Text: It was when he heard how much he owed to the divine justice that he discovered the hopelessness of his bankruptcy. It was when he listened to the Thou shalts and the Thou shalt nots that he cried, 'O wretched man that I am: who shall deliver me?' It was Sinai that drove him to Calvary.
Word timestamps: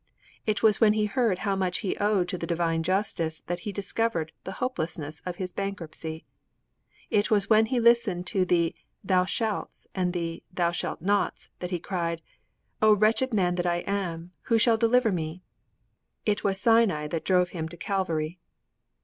It 0.47 0.63
was 0.63 0.81
when 0.81 0.93
he 0.93 1.05
heard 1.05 1.37
how 1.37 1.55
much 1.55 1.81
he 1.85 1.95
owed 1.97 2.27
to 2.29 2.37
the 2.39 2.47
divine 2.47 2.81
justice 2.81 3.41
that 3.41 3.59
he 3.69 3.71
discovered 3.71 4.31
the 4.45 4.53
hopelessness 4.53 5.21
of 5.27 5.35
his 5.35 5.53
bankruptcy. 5.53 6.25
It 7.11 7.29
was 7.29 7.51
when 7.51 7.67
he 7.67 7.79
listened 7.79 8.25
to 8.25 8.43
the 8.43 8.73
Thou 9.03 9.25
shalts 9.25 9.85
and 9.93 10.11
the 10.11 10.41
Thou 10.51 10.71
shalt 10.71 11.03
nots 11.03 11.49
that 11.59 11.69
he 11.69 11.77
cried, 11.77 12.23
'O 12.81 12.95
wretched 12.95 13.31
man 13.35 13.53
that 13.53 13.67
I 13.67 13.83
am: 13.85 14.31
who 14.49 14.57
shall 14.57 14.75
deliver 14.75 15.11
me?' 15.11 15.43
It 16.25 16.43
was 16.43 16.59
Sinai 16.59 17.05
that 17.09 17.23
drove 17.23 17.49
him 17.49 17.69
to 17.69 17.77
Calvary. 17.77 18.39